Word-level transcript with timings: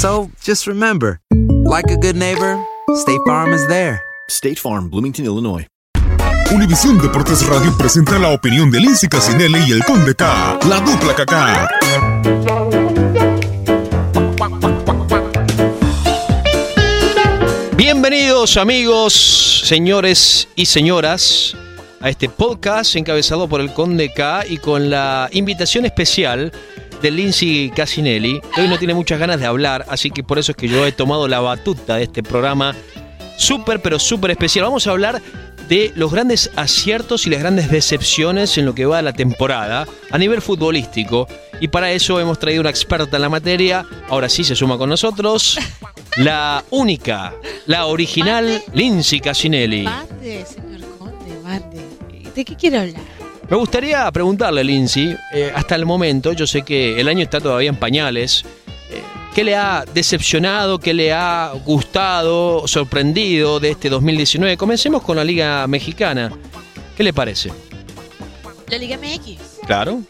So 0.00 0.30
just 0.42 0.66
remember, 0.66 1.20
like 1.68 1.90
a 1.90 1.96
good 1.98 2.16
neighbor, 2.16 2.58
State 2.94 3.20
Farm 3.26 3.52
is 3.52 3.66
there. 3.68 4.00
State 4.30 4.58
Farm, 4.58 4.88
Bloomington, 4.88 5.26
Illinois. 5.26 5.66
Univisión 6.54 6.96
Deportes 6.96 7.46
Radio 7.46 7.76
presenta 7.76 8.18
la 8.18 8.30
opinión 8.30 8.70
de 8.70 8.80
Lindsay 8.80 9.10
Casinelli 9.10 9.58
y 9.68 9.72
el 9.72 9.84
Conde 9.84 10.14
K, 10.14 10.58
la 10.70 10.80
dupla 10.80 11.14
KK. 11.14 11.34
Bienvenidos 17.76 18.56
amigos, 18.56 19.64
señores 19.66 20.48
y 20.56 20.64
señoras, 20.64 21.54
a 22.00 22.08
este 22.08 22.30
podcast 22.30 22.96
encabezado 22.96 23.50
por 23.50 23.60
el 23.60 23.74
Conde 23.74 24.10
K 24.14 24.46
y 24.48 24.56
con 24.56 24.88
la 24.88 25.28
invitación 25.30 25.84
especial 25.84 26.52
de 27.02 27.10
Lindsay 27.10 27.70
Casinelli, 27.74 28.40
que 28.54 28.62
hoy 28.62 28.68
no 28.68 28.78
tiene 28.78 28.94
muchas 28.94 29.18
ganas 29.18 29.40
de 29.40 29.46
hablar, 29.46 29.86
así 29.88 30.10
que 30.10 30.22
por 30.22 30.38
eso 30.38 30.52
es 30.52 30.56
que 30.56 30.68
yo 30.68 30.86
he 30.86 30.92
tomado 30.92 31.28
la 31.28 31.40
batuta 31.40 31.96
de 31.96 32.04
este 32.04 32.22
programa 32.22 32.74
súper, 33.36 33.80
pero 33.80 33.98
súper 33.98 34.32
especial. 34.32 34.64
Vamos 34.64 34.86
a 34.86 34.90
hablar 34.90 35.22
de 35.68 35.92
los 35.94 36.12
grandes 36.12 36.50
aciertos 36.56 37.26
y 37.26 37.30
las 37.30 37.40
grandes 37.40 37.70
decepciones 37.70 38.58
en 38.58 38.66
lo 38.66 38.74
que 38.74 38.86
va 38.86 38.98
de 38.98 39.02
la 39.04 39.12
temporada 39.12 39.86
a 40.10 40.18
nivel 40.18 40.42
futbolístico. 40.42 41.26
Y 41.60 41.68
para 41.68 41.92
eso 41.92 42.18
hemos 42.18 42.38
traído 42.38 42.60
una 42.60 42.70
experta 42.70 43.16
en 43.16 43.22
la 43.22 43.28
materia. 43.28 43.86
Ahora 44.08 44.28
sí 44.28 44.44
se 44.44 44.56
suma 44.56 44.76
con 44.76 44.88
nosotros 44.88 45.58
la 46.16 46.64
única, 46.70 47.34
la 47.66 47.86
original 47.86 48.62
Lindsay 48.74 49.20
Casinelli. 49.20 49.86
Señor 50.46 50.80
Conde. 50.98 51.84
¿De 52.34 52.44
qué 52.44 52.56
quiere 52.56 52.78
hablar? 52.78 53.02
Me 53.50 53.56
gustaría 53.56 54.08
preguntarle, 54.12 54.62
Lindsay, 54.62 55.16
eh, 55.32 55.52
hasta 55.52 55.74
el 55.74 55.84
momento, 55.84 56.32
yo 56.32 56.46
sé 56.46 56.62
que 56.62 57.00
el 57.00 57.08
año 57.08 57.24
está 57.24 57.40
todavía 57.40 57.68
en 57.68 57.74
pañales, 57.76 58.44
eh, 58.90 59.02
¿qué 59.34 59.42
le 59.42 59.56
ha 59.56 59.84
decepcionado, 59.92 60.78
qué 60.78 60.94
le 60.94 61.12
ha 61.12 61.52
gustado, 61.64 62.68
sorprendido 62.68 63.58
de 63.58 63.70
este 63.70 63.88
2019? 63.90 64.56
Comencemos 64.56 65.02
con 65.02 65.16
la 65.16 65.24
Liga 65.24 65.66
Mexicana. 65.66 66.30
¿Qué 66.96 67.02
le 67.02 67.12
parece? 67.12 67.50
La 68.68 68.78
Liga 68.78 68.96
MX. 68.96 69.66
Claro. 69.66 70.00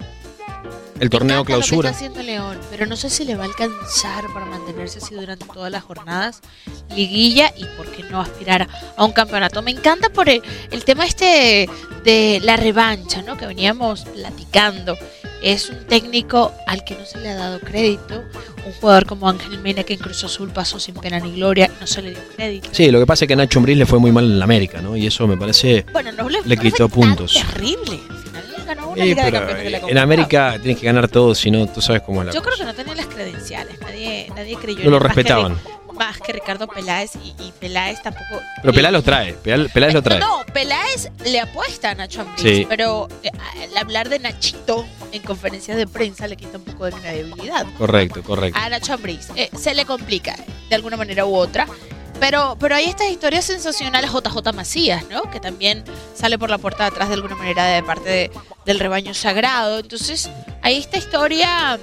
El 0.97 1.07
Me 1.07 1.09
torneo 1.09 1.41
encanta 1.41 1.53
Lo 1.53 1.59
clausura. 1.65 1.89
que 1.89 1.95
está 1.95 2.07
haciendo 2.07 2.23
León, 2.23 2.59
pero 2.71 2.85
no 2.85 2.95
sé 2.95 3.09
si 3.09 3.25
le 3.25 3.35
va 3.35 3.45
a 3.45 3.47
alcanzar 3.47 4.31
para 4.35 4.45
mantenerse 4.45 4.99
así 4.99 5.15
durante 5.15 5.47
todas 5.47 5.73
las 5.73 5.83
jornadas. 5.83 6.43
Liguilla 6.95 7.55
y 7.57 7.65
por 7.79 7.87
qué 7.91 8.03
no 8.03 8.21
aspirar 8.21 8.69
a 8.99 9.03
un 9.03 9.13
campeonato. 9.13 9.63
Me 9.63 9.71
encanta 9.71 10.11
por 10.11 10.29
el, 10.29 10.43
el 10.71 10.85
tema 10.85 11.07
este 11.07 11.71
de 12.05 12.41
la 12.43 12.57
revancha, 12.57 13.23
¿no? 13.23 13.37
Que 13.37 13.47
veníamos 13.47 14.03
platicando. 14.05 14.97
Es 15.43 15.71
un 15.71 15.85
técnico 15.87 16.53
al 16.67 16.85
que 16.85 16.95
no 16.95 17.05
se 17.07 17.19
le 17.19 17.31
ha 17.31 17.35
dado 17.35 17.61
crédito. 17.61 18.23
Un 18.67 18.73
jugador 18.75 19.07
como 19.07 19.29
Ángel 19.29 19.59
Mena 19.59 19.85
que 19.85 19.95
en 19.95 20.01
Cruz 20.01 20.23
Azul 20.23 20.51
pasó 20.51 20.79
sin 20.79 20.95
pena 20.95 21.19
ni 21.19 21.33
gloria, 21.33 21.71
no 21.81 21.87
se 21.87 22.03
le 22.03 22.11
dio 22.11 22.19
crédito. 22.37 22.69
Sí, 22.73 22.91
lo 22.91 23.01
que 23.01 23.07
pasa 23.07 23.25
es 23.25 23.29
que 23.29 23.37
Nacho 23.37 23.59
Ambriz 23.59 23.79
le 23.79 23.87
fue 23.87 23.99
muy 23.99 24.13
mal 24.13 24.25
en 24.25 24.39
la 24.39 24.45
América, 24.45 24.83
¿no? 24.83 24.97
Y 24.97 25.07
eso 25.07 25.27
me 25.27 25.39
parece... 25.39 25.87
Bueno, 25.93 26.13
no 26.13 26.29
le, 26.29 26.41
Le 26.45 26.57
no 26.57 26.63
quitó 26.63 26.89
puntos. 26.91 27.33
Terrible. 27.33 28.01
Ganó 28.67 28.91
una 28.91 29.03
Eh, 29.03 29.07
Liga 29.07 29.25
de 29.25 29.31
pero 29.31 29.47
Campeones 29.47 29.65
de 29.65 29.71
la 29.71 29.89
en. 29.89 29.99
América 29.99 30.59
tienes 30.63 30.79
que 30.79 30.87
ganar 30.87 31.09
todo, 31.09 31.35
si 31.35 31.51
no, 31.51 31.67
tú 31.67 31.81
sabes 31.81 32.03
cómo 32.03 32.21
es 32.21 32.27
la 32.27 32.33
Yo 32.35 32.43
creo 32.43 32.57
que 32.57 32.65
no 32.65 32.75
tenía 32.75 32.95
las 32.95 33.07
credenciales, 33.07 33.81
nadie, 33.81 34.31
nadie 34.37 34.57
creyó 34.57 34.79
No 34.81 34.85
en 34.85 34.91
lo 34.91 34.99
respetaban. 34.99 35.59
Más 36.01 36.19
que 36.19 36.33
Ricardo 36.33 36.67
Peláez 36.67 37.11
y, 37.23 37.35
y 37.43 37.53
Peláez 37.61 38.01
tampoco. 38.03 38.41
Pero 38.63 38.73
Peláez 38.73 38.93
lo 38.95 39.03
trae, 39.03 39.35
Peláez, 39.35 39.71
Peláez 39.71 39.93
lo 39.95 40.03
trae. 40.03 40.19
No, 40.19 40.43
Peláez 40.53 41.11
le 41.25 41.39
apuesta 41.41 41.91
a 41.91 41.95
Nacho 41.95 42.23
Ambriz, 42.23 42.41
Sí. 42.43 42.67
pero 42.69 43.07
eh, 43.23 43.31
al 43.63 43.77
hablar 43.77 44.09
de 44.09 44.19
Nachito 44.19 44.87
en 45.13 45.21
conferencias 45.23 45.77
de 45.77 45.87
prensa 45.87 46.27
le 46.27 46.37
quita 46.37 46.57
un 46.57 46.65
poco 46.65 46.87
de 46.87 46.93
credibilidad 46.93 47.67
Correcto, 47.77 48.23
correcto. 48.23 48.59
a 48.59 48.71
Nacho 48.71 48.95
Ambriz. 48.95 49.29
Eh, 49.37 49.51
se 49.59 49.75
le 49.75 49.85
complica 49.85 50.35
de 50.71 50.75
alguna 50.75 50.97
manera 50.97 51.27
u 51.27 51.35
otra. 51.37 51.67
Pero, 52.19 52.57
pero 52.61 52.75
hay 52.75 52.85
estas 52.85 53.09
historias 53.11 53.45
sensacionales 53.47 54.11
JJ 54.11 54.53
Macías, 54.55 55.05
¿no? 55.11 55.23
Que 55.31 55.41
también 55.41 55.85
sale 56.15 56.39
por 56.39 56.51
la 56.51 56.59
puerta 56.59 56.85
de 56.85 56.89
atrás 56.91 57.09
de 57.09 57.15
alguna 57.15 57.35
manera 57.35 57.65
de 57.67 57.83
parte 57.83 58.09
de- 58.11 58.31
del 58.67 58.79
rebaño 58.79 59.15
sagrado. 59.15 59.79
Entonces, 59.79 60.29
hay 60.63 60.77
esta 60.79 60.99
historia 60.99 61.79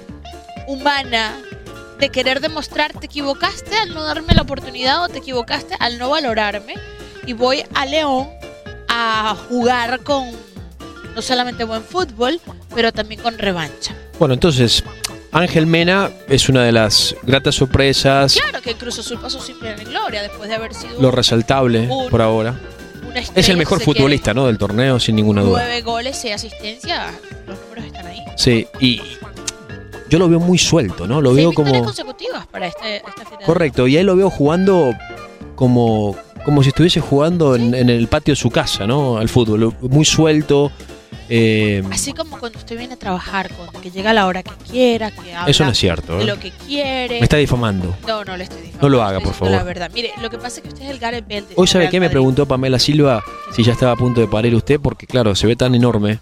humana 0.68 1.40
de 1.98 2.08
querer 2.10 2.40
demostrar 2.40 2.92
te 2.92 3.06
equivocaste 3.06 3.76
al 3.76 3.92
no 3.94 4.02
darme 4.02 4.34
la 4.34 4.42
oportunidad 4.42 5.02
o 5.04 5.08
te 5.08 5.18
equivocaste 5.18 5.74
al 5.80 5.98
no 5.98 6.10
valorarme. 6.10 6.74
Y 7.26 7.32
voy 7.32 7.62
a 7.74 7.84
León 7.86 8.28
a 8.88 9.36
jugar 9.48 10.00
con 10.00 10.30
no 11.14 11.22
solamente 11.22 11.64
buen 11.64 11.82
fútbol, 11.82 12.40
pero 12.74 12.92
también 12.92 13.20
con 13.20 13.36
revancha. 13.38 13.94
Bueno, 14.18 14.34
entonces, 14.34 14.82
Ángel 15.32 15.66
Mena 15.66 16.10
es 16.28 16.48
una 16.48 16.62
de 16.64 16.72
las 16.72 17.14
gratas 17.22 17.54
sorpresas, 17.56 18.34
Claro 18.34 18.62
que 18.62 18.70
el 18.70 18.76
Cruz 18.76 18.98
Azul 18.98 19.18
pasó 19.20 19.40
sin 19.40 19.58
pena 19.58 19.82
gloria 19.84 20.22
después 20.22 20.48
de 20.48 20.54
haber 20.54 20.74
sido 20.74 21.00
lo 21.00 21.10
resaltable 21.10 21.80
Un- 21.90 22.08
por 22.08 22.22
ahora. 22.22 22.58
Es 23.34 23.48
el 23.48 23.56
mejor 23.56 23.80
futbolista, 23.80 24.32
¿no? 24.32 24.46
Del 24.46 24.58
torneo, 24.58 25.00
sin 25.00 25.16
ninguna 25.16 25.42
duda. 25.42 25.58
Nueve 25.60 25.82
goles 25.82 26.24
y 26.24 26.30
asistencia, 26.30 27.10
los 27.46 27.58
números 27.60 27.84
están 27.86 28.06
ahí. 28.06 28.22
Sí, 28.36 28.66
y 28.80 29.02
yo 30.08 30.18
lo 30.18 30.28
veo 30.28 30.40
muy 30.40 30.58
suelto, 30.58 31.06
¿no? 31.06 31.20
Lo 31.20 31.30
Seis 31.34 31.38
veo 31.46 31.52
como... 31.52 31.84
consecutivas 31.84 32.46
para 32.46 32.66
este, 32.66 32.96
esta 32.96 33.24
final. 33.24 33.44
Correcto, 33.44 33.86
y 33.86 33.96
ahí 33.96 34.04
lo 34.04 34.16
veo 34.16 34.30
jugando 34.30 34.92
como, 35.54 36.16
como 36.44 36.62
si 36.62 36.70
estuviese 36.70 37.00
jugando 37.00 37.54
en, 37.56 37.74
en 37.74 37.90
el 37.90 38.06
patio 38.08 38.32
de 38.32 38.36
su 38.36 38.50
casa, 38.50 38.86
¿no? 38.86 39.18
Al 39.18 39.28
fútbol, 39.28 39.74
muy 39.82 40.04
suelto, 40.04 40.70
Eh, 41.30 41.82
Así 41.92 42.14
como 42.14 42.38
cuando 42.38 42.58
usted 42.58 42.78
viene 42.78 42.94
a 42.94 42.96
trabajar, 42.96 43.50
que 43.82 43.90
llega 43.90 44.12
a 44.12 44.14
la 44.14 44.26
hora 44.26 44.42
que 44.42 44.50
quiera, 44.70 45.10
que 45.10 45.34
habla 45.34 45.50
Eso 45.50 45.62
no 45.64 45.72
es 45.72 45.78
cierto, 45.78 46.16
de 46.16 46.22
¿eh? 46.22 46.26
lo 46.26 46.38
que 46.38 46.50
quiere. 46.52 47.18
me 47.18 47.24
está 47.24 47.36
difamando. 47.36 47.94
No, 48.06 48.24
no 48.24 48.34
le 48.34 48.44
estoy 48.44 48.62
diciendo. 48.62 48.80
No 48.80 48.88
lo 48.88 49.02
haga, 49.02 49.20
por 49.20 49.34
favor. 49.34 49.52
La 49.54 49.62
verdad. 49.62 49.90
Mire, 49.92 50.10
lo 50.22 50.30
que 50.30 50.38
pasa 50.38 50.56
es 50.56 50.62
que 50.62 50.68
usted 50.68 50.84
es 50.84 50.90
el 50.90 50.98
Gareth 50.98 51.28
Bale. 51.28 51.44
Hoy 51.54 51.66
sabe 51.66 51.90
qué 51.90 52.00
me 52.00 52.08
preguntó 52.08 52.46
Pamela 52.46 52.78
Silva 52.78 53.22
si 53.54 53.62
ya 53.62 53.72
estaba 53.74 53.92
a 53.92 53.96
punto 53.96 54.22
de 54.22 54.26
parir 54.26 54.54
usted, 54.54 54.80
porque 54.80 55.06
claro, 55.06 55.34
se 55.34 55.46
ve 55.46 55.54
tan 55.54 55.74
enorme, 55.74 56.18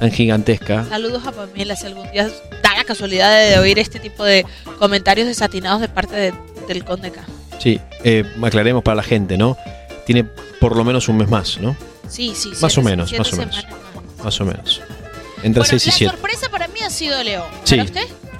tan 0.00 0.10
gigantesca. 0.10 0.84
Saludos 0.88 1.24
a 1.24 1.30
Pamela, 1.30 1.76
si 1.76 1.86
algún 1.86 2.10
día 2.10 2.28
casualidad 2.88 3.38
de 3.48 3.58
oír 3.60 3.78
este 3.78 4.00
tipo 4.00 4.24
de 4.24 4.44
comentarios 4.78 5.28
desatinados 5.28 5.80
de 5.80 5.88
parte 5.88 6.16
de- 6.16 6.34
del 6.66 6.84
Conde 6.84 7.12
K. 7.12 7.22
Sí, 7.60 7.80
eh, 8.04 8.24
aclaremos 8.42 8.82
para 8.82 8.96
la 8.96 9.02
gente, 9.04 9.38
¿no? 9.38 9.56
Tiene 10.06 10.24
por 10.60 10.76
lo 10.76 10.84
menos 10.84 11.08
un 11.08 11.18
mes 11.18 11.28
más, 11.28 11.58
¿no? 11.60 11.76
Sí, 12.08 12.32
sí, 12.34 12.48
Más 12.60 12.72
siete- 12.72 12.80
o 12.80 12.82
menos, 12.82 13.12
más 13.12 13.32
o 13.32 13.36
menos. 13.36 13.56
más. 13.56 14.24
Más 14.24 14.40
o 14.40 14.44
menos. 14.44 14.80
Entre 15.44 15.60
Bueno, 15.60 15.64
6 15.70 15.86
y 15.86 15.90
la 15.90 15.96
7. 15.96 16.10
sorpresa 16.12 16.48
para 16.50 16.66
mí 16.68 16.80
ha 16.84 16.90
sido 16.90 17.22
León. 17.22 17.44
Sí. 17.64 17.78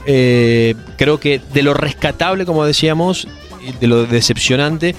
Eh, 0.07 0.75
creo 0.97 1.21
que 1.21 1.41
de 1.53 1.63
lo 1.63 1.75
rescatable, 1.75 2.45
como 2.47 2.65
decíamos, 2.65 3.29
de 3.81 3.87
lo 3.87 4.05
decepcionante, 4.07 4.95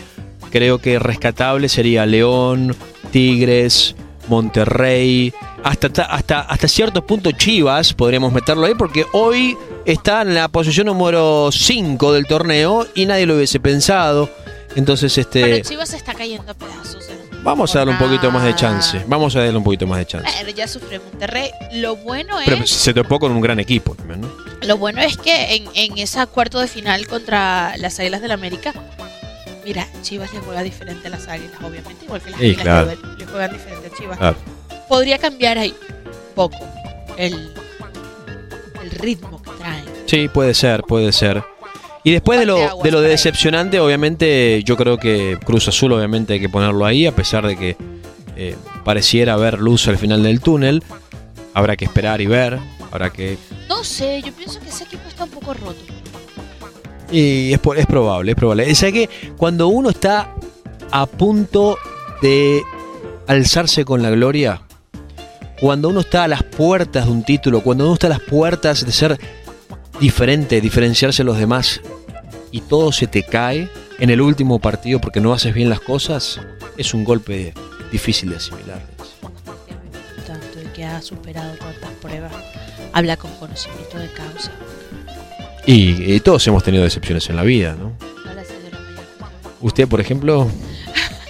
creo 0.52 0.78
que 0.80 1.00
rescatable 1.00 1.68
sería 1.68 2.06
León, 2.06 2.76
Tigres, 3.12 3.96
Monterrey, 4.28 5.34
hasta, 5.64 5.90
ta- 5.90 6.06
hasta, 6.06 6.42
hasta 6.42 6.68
cierto 6.68 7.06
punto 7.06 7.32
Chivas, 7.32 7.94
podríamos 7.94 8.32
meterlo 8.34 8.66
ahí, 8.66 8.74
porque 8.76 9.06
hoy 9.14 9.58
está 9.86 10.22
en 10.22 10.34
la 10.36 10.48
posición 10.48 10.88
número 10.88 11.50
5 11.52 12.14
del 12.14 12.26
torneo 12.26 12.88
y 12.96 13.06
nadie 13.06 13.26
lo 13.26 13.36
hubiese 13.36 13.60
pensado. 13.60 14.30
Entonces, 14.76 15.18
este, 15.18 15.42
Bueno, 15.42 15.64
Chivas 15.64 15.94
está 15.94 16.14
cayendo 16.14 16.52
a 16.52 16.56
pedazos. 16.56 17.10
en 17.10 17.44
vamos 17.44 17.74
a 17.76 17.80
darle 17.80 17.94
un 17.94 18.00
poquito 18.00 18.30
más 18.32 18.44
de 18.44 18.56
chance. 18.56 19.04
Vamos 19.08 19.36
a 19.36 19.40
darle 19.40 19.58
un 19.58 19.64
poquito 19.64 19.88
más 19.88 19.98
de 20.00 20.06
chance. 20.06 20.30
Bueno, 20.32 20.50
ya 20.52 20.68
sufrió 20.68 21.02
Monterrey. 21.02 21.50
Lo 21.74 21.96
bueno 21.96 22.40
es, 22.40 22.46
Pero 22.46 22.68
se 22.68 22.94
topó 22.94 23.20
con 23.20 23.32
un 23.32 23.42
gran 23.42 23.60
equipo 23.60 23.96
también, 23.96 24.22
¿no? 24.22 24.30
lo 24.62 24.78
bueno 24.78 25.02
es 25.02 25.16
que 25.18 25.56
en, 25.56 25.66
en 25.74 25.98
esa 25.98 26.26
cuarto 26.28 26.60
de 26.60 26.68
final 26.68 27.08
contra 27.08 27.76
las 27.78 27.98
Águilas 28.00 28.22
del 28.22 28.32
América, 28.32 28.74
mira, 29.66 29.88
Chivas 30.04 30.34
le 30.34 30.40
juega 30.42 30.64
diferente 30.64 31.08
a 31.08 31.12
las 31.12 31.28
Águilas, 31.30 31.54
obviamente, 31.64 32.04
igual 32.06 32.22
que 32.22 32.30
las 32.32 32.40
Águilas 32.42 32.62
claro. 32.62 32.92
le 33.18 33.26
juegan 33.26 33.54
diferente 33.54 33.88
a 33.88 33.98
Chivas. 33.98 34.18
Claro. 34.18 34.38
Podría 34.90 35.18
cambiar 35.18 35.58
ahí 35.58 35.74
un 36.06 36.36
poco 36.36 36.58
el, 37.18 37.54
el 38.84 38.92
ritmo 38.92 39.42
que 39.42 39.52
traen. 39.52 39.86
Sí, 40.06 40.28
puede 40.28 40.54
ser, 40.54 40.82
puede 40.82 41.14
ser. 41.14 41.42
Y 42.04 42.12
después 42.12 42.40
de 42.40 42.46
lo, 42.46 42.58
de 42.84 42.92
lo 42.92 43.02
decepcionante, 43.02 43.80
obviamente, 43.80 44.64
yo 44.64 44.76
creo 44.76 44.98
que 44.98 45.38
Cruz 45.46 45.68
Azul, 45.68 45.94
obviamente, 45.94 46.34
hay 46.34 46.40
que 46.40 46.50
ponerlo 46.50 46.86
ahí, 46.86 47.06
a 47.06 47.16
pesar 47.16 47.46
de 47.46 47.56
que 47.56 47.78
eh, 48.36 48.56
pareciera 48.84 49.34
haber 49.34 49.60
luz 49.60 49.88
al 49.88 49.98
final 49.98 50.24
del 50.24 50.42
túnel. 50.42 50.84
Habrá 51.54 51.76
que 51.76 51.86
esperar 51.86 52.22
y 52.22 52.26
ver. 52.26 52.58
Habrá 52.92 53.12
que. 53.12 53.38
No 53.68 53.84
sé, 53.84 54.22
yo 54.26 54.32
pienso 54.34 54.60
que 54.60 54.70
ese 54.70 54.86
equipo 54.86 55.08
está 55.08 55.26
un 55.26 55.30
poco 55.30 55.54
roto. 55.54 55.80
Y 57.12 57.54
es, 57.54 57.60
es 57.76 57.86
probable, 57.86 58.32
es 58.32 58.36
probable. 58.36 58.72
O 58.72 58.76
sea 58.76 58.92
que 58.92 59.10
cuando 59.38 59.68
uno 59.68 59.90
está 59.90 60.34
a 60.92 61.06
punto 61.06 61.78
de 62.22 62.64
alzarse 63.28 63.84
con 63.84 64.02
la 64.02 64.10
gloria, 64.10 64.62
cuando 65.60 65.90
uno 65.90 66.00
está 66.02 66.24
a 66.24 66.28
las 66.28 66.44
puertas 66.44 67.06
de 67.06 67.12
un 67.12 67.24
título, 67.24 67.62
cuando 67.62 67.86
uno 67.86 67.94
está 67.94 68.08
a 68.08 68.12
las 68.12 68.22
puertas 68.22 68.86
de 68.86 68.92
ser 68.92 69.20
diferente, 70.00 70.62
diferenciarse 70.62 71.24
de 71.24 71.26
los 71.26 71.38
demás, 71.38 71.82
y 72.52 72.62
todo 72.62 72.92
se 72.92 73.08
te 73.08 73.24
cae 73.24 73.70
en 74.00 74.10
el 74.10 74.22
último 74.22 74.60
partido 74.60 75.02
porque 75.02 75.20
no 75.20 75.34
haces 75.34 75.54
bien 75.54 75.70
las 75.70 75.82
cosas, 75.82 76.40
es 76.78 76.94
un 76.94 77.04
golpe 77.04 77.54
difícil 77.92 78.30
de 78.30 78.38
asimilar. 78.38 78.82
Tanto 80.26 80.62
y 80.62 80.66
que 80.74 80.86
ha 80.86 81.02
superado 81.02 81.54
tantas 81.58 81.92
pruebas. 82.02 82.32
Habla 82.94 83.18
con 83.18 83.32
conocimiento 83.36 84.00
de 84.00 84.08
causa. 84.08 84.52
Y, 85.66 86.14
y 86.14 86.20
todos 86.22 86.48
hemos 86.48 86.64
tenido 86.64 86.84
decepciones 86.84 87.30
en 87.30 87.36
la 87.36 87.44
vida, 87.44 87.76
¿no? 87.78 87.94
Hola, 88.32 88.44
señora. 88.44 88.78
Usted, 89.62 89.88
por 89.88 90.00
ejemplo, 90.00 90.50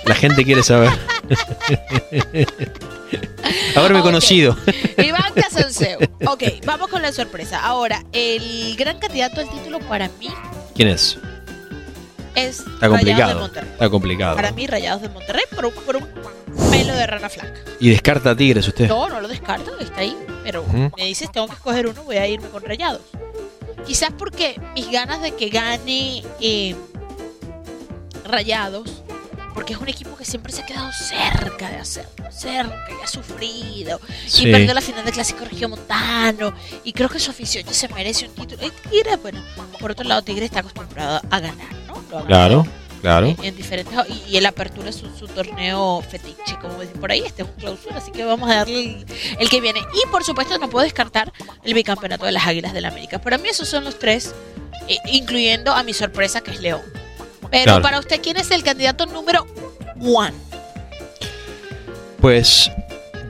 la 0.05 0.15
gente 0.15 0.45
quiere 0.45 0.61
saber. 0.63 0.91
Haberme 3.75 3.99
Ok. 3.99 4.05
conocido. 4.05 4.57
Iván 4.97 5.33
Casanseu. 5.35 5.99
Ok, 6.27 6.43
vamos 6.65 6.89
con 6.89 7.01
la 7.01 7.11
sorpresa. 7.11 7.61
Ahora, 7.63 8.03
el 8.11 8.75
gran 8.77 8.99
candidato 8.99 9.39
al 9.41 9.49
título 9.49 9.79
para 9.79 10.09
mí 10.19 10.27
¿Quién 10.75 10.89
es? 10.89 11.17
es 12.35 12.59
Está 12.59 12.87
Rayados 12.89 13.33
de. 13.35 13.39
Monterrey. 13.39 13.69
Está 13.71 13.89
complicado. 13.89 14.35
Para 14.35 14.51
mí, 14.51 14.67
Rayados 14.67 15.01
de 15.01 15.09
Monterrey 15.09 15.43
por 15.55 15.65
un, 15.65 15.73
por 15.73 15.95
un 15.95 16.07
pelo 16.71 16.93
de 16.95 17.07
rana 17.07 17.29
flaca. 17.29 17.59
Y 17.79 17.89
descarta 17.89 18.31
a 18.31 18.35
Tigres 18.35 18.67
usted. 18.67 18.87
No, 18.87 19.09
no 19.09 19.19
lo 19.21 19.27
descarto, 19.27 19.77
está 19.79 20.01
ahí. 20.01 20.15
Pero 20.43 20.63
me 20.97 21.05
dices, 21.05 21.31
tengo 21.31 21.47
que 21.47 21.53
escoger 21.53 21.87
uno, 21.87 22.03
voy 22.03 22.17
a 22.17 22.27
irme 22.27 22.47
con 22.49 22.63
Rayados. 22.63 23.01
Quizás 23.87 24.11
porque 24.17 24.59
mis 24.75 24.91
ganas 24.91 25.21
de 25.21 25.31
que 25.35 25.49
gane 25.49 26.23
eh, 26.41 26.75
Rayados, 28.25 29.03
porque 29.59 29.73
es 29.73 29.79
un 29.79 29.89
equipo 29.89 30.15
que 30.15 30.23
siempre 30.23 30.53
se 30.53 30.61
ha 30.61 30.65
quedado 30.65 30.89
cerca 30.93 31.69
de 31.69 31.75
hacerlo, 31.79 32.31
cerca 32.31 32.87
y 32.97 33.03
ha 33.03 33.07
sufrido. 33.07 33.99
Sí. 34.25 34.47
Y 34.47 34.51
perdió 34.53 34.73
la 34.73 34.79
final 34.79 35.03
del 35.03 35.13
Clásico 35.13 35.43
Regiomontano. 35.43 36.53
Y 36.85 36.93
creo 36.93 37.09
que 37.09 37.19
su 37.19 37.29
afición 37.29 37.65
ya 37.65 37.73
se 37.73 37.89
merece 37.89 38.29
un 38.29 38.35
título. 38.35 38.65
Y 38.65 38.71
Tigres, 38.89 39.21
bueno, 39.21 39.43
por 39.77 39.91
otro 39.91 40.05
lado, 40.07 40.21
Tigres 40.21 40.45
está 40.45 40.61
acostumbrado 40.61 41.19
a 41.29 41.39
ganar, 41.41 41.73
¿no? 41.87 42.25
Claro, 42.25 42.65
claro. 43.01 43.27
en, 43.27 43.43
en 43.43 43.57
diferentes 43.57 43.93
y, 44.07 44.31
y 44.31 44.37
el 44.37 44.45
apertura 44.45 44.91
es 44.91 44.95
su, 44.95 45.13
su 45.13 45.27
torneo 45.27 46.01
fetiche 46.09 46.57
como 46.61 46.79
dicen 46.79 46.97
por 47.01 47.11
ahí 47.11 47.23
este 47.25 47.41
es 47.41 47.49
un 47.49 47.55
clausura 47.55 47.97
así 47.97 48.11
que 48.11 48.23
vamos 48.23 48.49
a 48.49 48.55
darle 48.55 48.79
el, 48.79 49.05
el 49.39 49.49
que 49.49 49.59
viene 49.59 49.81
y 49.93 50.07
por 50.09 50.23
supuesto 50.23 50.57
no 50.57 50.69
puedo 50.69 50.85
descartar 50.85 51.31
el 51.63 51.73
bicampeonato 51.73 52.25
de 52.25 52.31
las 52.31 52.47
Águilas 52.47 52.73
del 52.73 52.83
la 52.83 52.87
América 52.87 53.19
para 53.19 53.37
mí 53.37 53.49
esos 53.49 53.67
son 53.67 53.83
los 53.83 53.99
tres 53.99 54.33
eh, 54.87 54.97
incluyendo 55.11 55.71
a 55.73 55.83
mi 55.83 55.93
sorpresa 55.93 56.41
que 56.41 56.51
es 56.51 56.61
León 56.61 56.81
pero 57.51 57.63
Claro. 57.65 57.81
para 57.81 57.99
usted 57.99 58.19
quién 58.21 58.37
es 58.37 58.51
el 58.51 58.63
candidato 58.63 59.05
número 59.05 59.45
one 60.01 60.33
Pues 62.19 62.71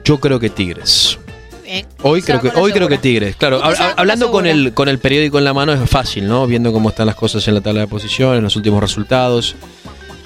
yo 0.04 0.18
creo 0.18 0.38
que 0.40 0.50
Tigres. 0.50 1.18
Bien 1.64 1.86
Hoy 2.02 2.22
creo 2.22 2.40
que 2.40 2.48
hoy 2.56 2.72
creo 2.72 2.88
que. 2.88 2.98
Tigres. 2.98 3.36
Claro, 3.36 3.62
hablando 3.96 4.30
con 4.32 4.46
el 4.46 4.72
con 4.74 4.88
el 4.88 4.98
periódico 4.98 5.38
en 5.38 5.44
la 5.44 5.54
mano 5.54 5.72
es 5.72 5.88
fácil, 5.88 6.26
¿no? 6.26 6.46
Viendo 6.46 6.72
cómo 6.72 6.88
están 6.88 7.06
las 7.06 7.14
cosas 7.14 7.46
en 7.46 7.54
la 7.54 7.60
tabla 7.60 7.82
de 7.82 7.86
posiciones, 7.86 8.42
los 8.42 8.56
últimos 8.56 8.80
resultados. 8.80 9.54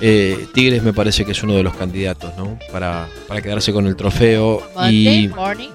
Eh, 0.00 0.46
Tigres 0.54 0.82
me 0.82 0.92
parece 0.92 1.24
que 1.24 1.32
es 1.32 1.42
uno 1.42 1.54
de 1.54 1.62
los 1.62 1.74
candidatos, 1.76 2.32
¿no? 2.36 2.58
Para, 2.72 3.08
para 3.28 3.40
quedarse 3.42 3.72
con 3.72 3.86
el 3.86 3.94
trofeo. 3.96 4.62
Monday 4.74 5.24
Y, 5.24 5.28
morning 5.28 5.68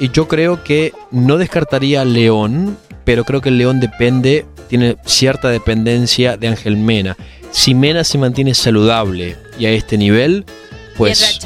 y 0.00 0.10
yo 0.10 0.28
creo 0.28 0.62
que 0.62 0.92
no 1.10 1.38
descartaría 1.38 2.02
a 2.02 2.04
León, 2.04 2.78
pero 3.04 3.24
creo 3.24 3.40
que 3.40 3.48
el 3.48 3.58
León 3.58 3.80
depende, 3.80 4.46
tiene 4.68 4.96
cierta 5.04 5.48
dependencia 5.48 6.36
de 6.36 6.48
Ángel 6.48 6.76
Mena. 6.76 7.16
Si 7.50 7.74
Mena 7.74 8.04
se 8.04 8.18
mantiene 8.18 8.54
saludable 8.54 9.36
y 9.58 9.66
a 9.66 9.70
este 9.70 9.96
nivel, 9.98 10.44
pues 10.96 11.38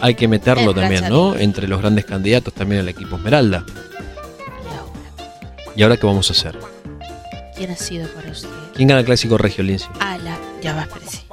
hay 0.00 0.14
que 0.14 0.28
meterlo 0.28 0.74
también, 0.74 1.08
¿no? 1.08 1.36
Entre 1.36 1.68
los 1.68 1.80
grandes 1.80 2.04
candidatos 2.04 2.54
también 2.54 2.80
el 2.80 2.88
equipo 2.88 3.16
Esmeralda. 3.16 3.64
Y 3.68 4.68
ahora, 4.74 5.72
¿Y 5.76 5.82
ahora 5.82 5.96
qué 5.96 6.06
vamos 6.06 6.30
a 6.30 6.32
hacer? 6.32 6.58
¿quién 7.56 7.70
ha 7.70 7.76
sido 7.76 8.08
para 8.08 8.30
usted 8.30 8.48
¿Quién 8.74 8.88
gana 8.88 9.00
el 9.00 9.06
clásico 9.06 9.36
regio, 9.38 9.62
Lindsay? 9.62 9.88
a 10.00 10.16
la 10.18 10.36
ya 10.62 10.74
va 10.74 10.82
espérese. 10.82 11.24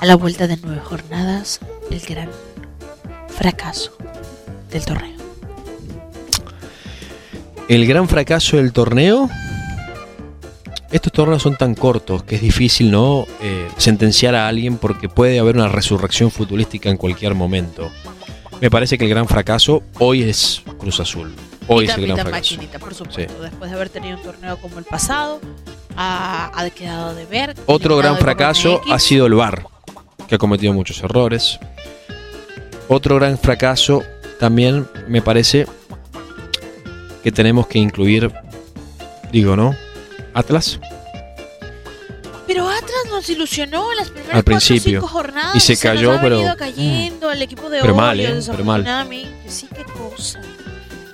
a 0.00 0.06
la 0.06 0.16
vuelta 0.16 0.46
de 0.46 0.58
nueve 0.62 0.80
jornadas 0.84 1.60
el 1.90 2.00
gran 2.00 2.28
fracaso 3.28 3.96
del 4.70 4.84
torneo 4.84 5.12
El 7.68 7.86
gran 7.86 8.08
fracaso 8.08 8.56
del 8.56 8.72
torneo. 8.72 9.30
Estos 10.92 11.10
torneos 11.12 11.42
son 11.42 11.56
tan 11.56 11.74
cortos 11.74 12.22
que 12.22 12.36
es 12.36 12.42
difícil 12.42 12.90
no 12.90 13.26
Eh, 13.40 13.68
sentenciar 13.76 14.34
a 14.34 14.46
alguien 14.46 14.76
porque 14.76 15.08
puede 15.08 15.38
haber 15.38 15.56
una 15.56 15.68
resurrección 15.68 16.30
futbolística 16.30 16.90
en 16.90 16.96
cualquier 16.96 17.34
momento. 17.34 17.90
Me 18.60 18.70
parece 18.70 18.96
que 18.96 19.04
el 19.04 19.10
gran 19.10 19.26
fracaso 19.26 19.82
hoy 19.98 20.22
es 20.22 20.62
Cruz 20.78 21.00
Azul. 21.00 21.34
Hoy 21.66 21.86
es 21.86 21.96
el 21.96 22.06
gran 22.06 22.18
fracaso. 22.18 22.54
Maquinita, 22.54 22.78
por 22.78 22.94
supuesto. 22.94 23.42
Después 23.42 23.70
de 23.70 23.76
haber 23.76 23.88
tenido 23.88 24.16
un 24.18 24.22
torneo 24.22 24.56
como 24.58 24.78
el 24.78 24.84
pasado, 24.84 25.40
ha, 25.96 26.52
ha 26.54 26.70
quedado 26.70 27.14
de 27.14 27.26
ver. 27.26 27.56
Otro 27.66 27.96
gran 27.96 28.16
fracaso 28.18 28.80
ha 28.90 28.98
sido 28.98 29.26
el 29.26 29.34
VAR, 29.34 29.66
que 30.28 30.36
ha 30.36 30.38
cometido 30.38 30.72
muchos 30.72 31.02
errores. 31.02 31.58
Otro 32.88 33.16
gran 33.16 33.38
fracaso 33.38 34.02
también 34.38 34.86
me 35.08 35.22
parece 35.22 35.66
que 37.24 37.32
tenemos 37.32 37.66
que 37.66 37.78
incluir, 37.78 38.32
digo, 39.32 39.56
¿no? 39.56 39.74
Atlas. 40.34 40.78
Pero 42.46 42.68
Atlas 42.68 42.90
nos 43.10 43.28
ilusionó 43.30 43.90
en 43.92 43.98
las 43.98 44.08
primeras 44.10 44.34
Al 44.36 44.42
cuatro 44.44 44.56
principio. 44.56 45.00
cinco 45.00 45.08
jornadas. 45.08 45.54
Y 45.56 45.60
se 45.60 45.72
nos 45.74 45.80
cayó, 45.82 46.18
pero- 46.20 46.36
venido 46.38 46.56
cayendo 46.56 47.30
el 47.30 47.42
equipo 47.42 47.70
de 47.70 47.80
Pero 47.80 47.94
mal, 47.94 48.18
¿eh? 48.20 48.40
Pero 48.46 48.64
mal. 48.64 48.84
Sí, 49.46 49.68
qué 49.74 49.84
cosa. 49.84 50.40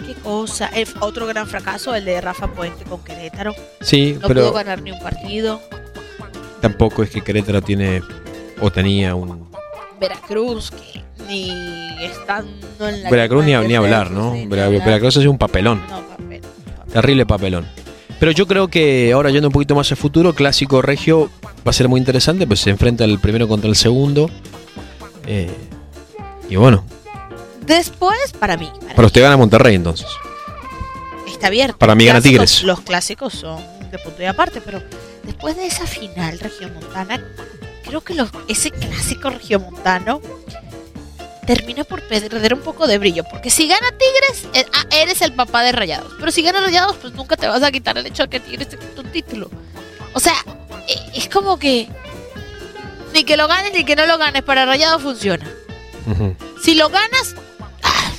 Qué 0.06 0.14
cosa. 0.14 0.66
El- 0.68 0.88
otro 1.00 1.26
gran 1.26 1.46
fracaso, 1.46 1.94
el 1.94 2.04
de 2.04 2.20
Rafa 2.20 2.48
Puente 2.48 2.84
con 2.84 3.04
Querétaro. 3.04 3.54
Sí, 3.80 4.16
No 4.20 4.26
pero 4.28 4.40
pudo 4.42 4.52
ganar 4.54 4.80
ni 4.82 4.90
un 4.90 4.98
partido. 5.00 5.60
tampoco 6.60 7.02
es 7.02 7.10
que 7.10 7.20
Querétaro 7.20 7.60
tiene 7.62 8.02
o 8.60 8.70
tenía 8.72 9.14
un... 9.14 9.48
Veracruz, 10.00 10.70
que 10.70 11.02
ni 11.28 11.50
estando 12.02 12.88
en 12.88 13.02
la 13.02 13.10
Veracruz 13.10 13.44
ni, 13.44 13.54
ni 13.54 13.74
hablar, 13.74 14.10
¿no? 14.10 14.32
sí, 14.32 14.38
ni 14.40 14.46
Vera- 14.46 14.66
hablar. 14.66 14.84
Veracruz 14.84 15.16
es 15.18 15.26
un 15.26 15.36
papelón. 15.38 15.82
No, 15.90 16.00
papel. 16.02 16.40
Terrible 16.92 17.26
papelón. 17.26 17.66
Pero 18.18 18.32
yo 18.32 18.46
creo 18.46 18.68
que 18.68 19.12
ahora 19.12 19.30
yendo 19.30 19.48
un 19.48 19.52
poquito 19.52 19.74
más 19.74 19.90
al 19.90 19.96
futuro, 19.96 20.34
Clásico 20.34 20.82
Regio 20.82 21.30
va 21.66 21.70
a 21.70 21.72
ser 21.72 21.88
muy 21.88 21.98
interesante, 22.00 22.46
pues 22.46 22.60
se 22.60 22.70
enfrenta 22.70 23.04
el 23.04 23.18
primero 23.18 23.46
contra 23.46 23.68
el 23.70 23.76
segundo. 23.76 24.28
Eh, 25.26 25.50
y 26.48 26.56
bueno, 26.56 26.84
Después, 27.68 28.32
para 28.40 28.56
mí, 28.56 28.70
para 28.80 28.94
para 28.94 29.06
usted 29.06 29.20
gana 29.20 29.36
Monterrey 29.36 29.74
entonces. 29.74 30.06
está 31.26 31.48
abierto. 31.48 31.76
Para 31.76 31.94
mí 31.94 32.06
gana 32.06 32.22
Tigres. 32.22 32.62
Los 32.62 32.80
clásicos 32.80 33.34
son 33.34 33.62
de 33.90 33.98
punto 33.98 34.22
y 34.22 34.24
aparte, 34.24 34.62
pero 34.62 34.82
después 35.22 35.54
de 35.54 35.66
esa 35.66 35.86
final 35.86 36.38
regiomontana, 36.40 37.22
creo 37.84 38.00
que 38.00 38.14
los, 38.14 38.30
ese 38.48 38.70
clásico 38.70 39.28
regiomontano 39.28 40.22
termina 41.48 41.82
por 41.82 42.02
perder 42.02 42.52
un 42.52 42.60
poco 42.60 42.86
de 42.86 42.98
brillo. 42.98 43.24
Porque 43.24 43.48
si 43.48 43.66
gana 43.66 43.90
Tigres, 43.92 44.48
eh, 44.52 44.66
ah, 44.74 44.84
eres 44.90 45.22
el 45.22 45.32
papá 45.32 45.62
de 45.62 45.72
Rayados. 45.72 46.12
Pero 46.18 46.30
si 46.30 46.42
gana 46.42 46.60
Rayados, 46.60 46.96
pues 46.96 47.14
nunca 47.14 47.38
te 47.38 47.48
vas 47.48 47.62
a 47.62 47.72
quitar 47.72 47.96
el 47.96 48.04
hecho 48.04 48.24
de 48.24 48.28
que 48.28 48.38
Tigres 48.38 48.68
te 48.68 48.78
un 49.00 49.10
título. 49.10 49.50
O 50.12 50.20
sea, 50.20 50.34
eh, 50.86 51.00
es 51.14 51.26
como 51.30 51.58
que 51.58 51.88
ni 53.14 53.24
que 53.24 53.38
lo 53.38 53.48
ganes 53.48 53.72
ni 53.72 53.82
que 53.84 53.96
no 53.96 54.04
lo 54.04 54.18
ganes, 54.18 54.42
para 54.42 54.66
Rayados 54.66 55.00
funciona. 55.00 55.50
Si 56.62 56.74
lo 56.74 56.90
ganas, 56.90 57.34
ah, 57.82 58.12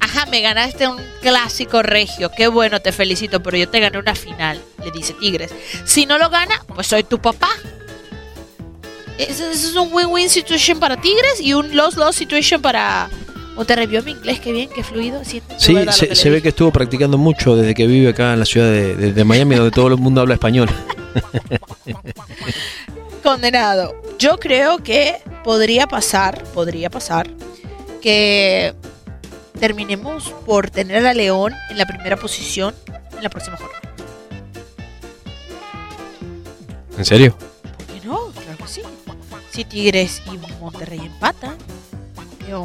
ajá, 0.00 0.24
me 0.26 0.40
ganaste 0.40 0.88
un 0.88 0.98
clásico 1.20 1.82
regio, 1.82 2.30
qué 2.34 2.48
bueno, 2.48 2.80
te 2.80 2.92
felicito, 2.92 3.42
pero 3.42 3.58
yo 3.58 3.68
te 3.68 3.80
gané 3.80 3.98
una 3.98 4.14
final, 4.14 4.62
le 4.82 4.90
dice 4.90 5.12
Tigres. 5.12 5.50
Si 5.84 6.06
no 6.06 6.16
lo 6.16 6.30
gana, 6.30 6.64
pues 6.74 6.86
soy 6.86 7.04
tu 7.04 7.18
papá. 7.18 7.50
Eso, 9.18 9.50
eso 9.50 9.68
es 9.68 9.74
un 9.74 9.92
win-win 9.92 10.30
situation 10.30 10.78
para 10.78 10.96
Tigres 11.00 11.40
y 11.40 11.52
un 11.52 11.74
loss-loss 11.76 12.14
situation 12.16 12.62
para 12.62 13.10
Monterrey. 13.56 13.86
¿Vio 13.88 14.02
mi 14.04 14.12
inglés? 14.12 14.38
Qué 14.40 14.52
bien, 14.52 14.70
qué 14.74 14.84
fluido. 14.84 15.22
Sí, 15.24 15.42
lo 15.72 15.92
se, 15.92 16.30
ve 16.30 16.40
que 16.40 16.50
estuvo 16.50 16.70
practicando 16.70 17.18
mucho 17.18 17.56
desde 17.56 17.74
que 17.74 17.86
vive 17.88 18.10
acá 18.10 18.32
en 18.32 18.38
la 18.38 18.46
ciudad 18.46 18.68
de, 18.70 18.94
de- 18.94 19.12
de 19.12 19.24
Miami, 19.24 19.56
donde 19.56 19.72
todo 19.72 19.88
el 19.88 19.96
mundo 19.96 20.20
habla 20.20 20.34
español. 20.34 20.68
Condenado. 23.22 23.94
Yo 24.18 24.38
creo 24.38 24.78
que 24.78 25.16
podría 25.44 25.86
pasar, 25.86 26.42
podría 26.54 26.90
pasar, 26.90 27.28
que 28.00 28.74
terminemos 29.58 30.30
por 30.46 30.70
tener 30.70 31.06
a 31.06 31.14
León 31.14 31.52
en 31.70 31.78
la 31.78 31.86
primera 31.86 32.16
posición 32.16 32.74
en 33.16 33.22
la 33.22 33.30
próxima 33.30 33.56
jornada. 33.56 33.80
¿En 36.96 37.04
serio? 37.04 37.36
Si 39.58 39.64
Tigres 39.64 40.22
y 40.32 40.38
Monterrey 40.62 41.00
empatan. 41.04 41.56